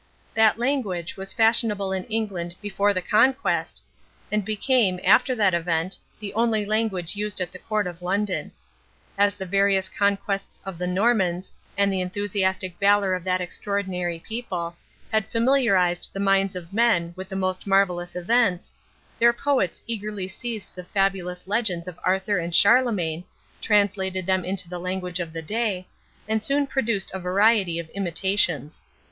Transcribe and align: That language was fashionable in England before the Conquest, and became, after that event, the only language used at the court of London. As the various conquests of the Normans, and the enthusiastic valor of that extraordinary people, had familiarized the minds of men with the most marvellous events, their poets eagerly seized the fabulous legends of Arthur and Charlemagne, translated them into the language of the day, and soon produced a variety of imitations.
That 0.33 0.57
language 0.57 1.15
was 1.15 1.31
fashionable 1.31 1.93
in 1.93 2.05
England 2.05 2.55
before 2.59 2.91
the 2.91 3.03
Conquest, 3.03 3.83
and 4.31 4.43
became, 4.43 4.99
after 5.03 5.35
that 5.35 5.53
event, 5.53 5.95
the 6.19 6.33
only 6.33 6.65
language 6.65 7.15
used 7.15 7.39
at 7.39 7.51
the 7.51 7.59
court 7.59 7.85
of 7.85 8.01
London. 8.01 8.51
As 9.15 9.37
the 9.37 9.45
various 9.45 9.89
conquests 9.89 10.59
of 10.65 10.79
the 10.79 10.87
Normans, 10.87 11.53
and 11.77 11.93
the 11.93 12.01
enthusiastic 12.01 12.79
valor 12.79 13.13
of 13.13 13.23
that 13.25 13.41
extraordinary 13.41 14.17
people, 14.17 14.75
had 15.11 15.29
familiarized 15.29 16.09
the 16.13 16.19
minds 16.19 16.55
of 16.55 16.73
men 16.73 17.13
with 17.15 17.29
the 17.29 17.35
most 17.35 17.67
marvellous 17.67 18.15
events, 18.15 18.73
their 19.19 19.33
poets 19.33 19.83
eagerly 19.85 20.27
seized 20.27 20.73
the 20.73 20.83
fabulous 20.83 21.45
legends 21.45 21.87
of 21.87 21.99
Arthur 22.03 22.39
and 22.39 22.55
Charlemagne, 22.55 23.23
translated 23.61 24.25
them 24.25 24.43
into 24.43 24.67
the 24.67 24.79
language 24.79 25.19
of 25.19 25.31
the 25.31 25.43
day, 25.43 25.85
and 26.27 26.43
soon 26.43 26.65
produced 26.65 27.11
a 27.13 27.19
variety 27.19 27.77
of 27.77 27.87
imitations. 27.89 28.81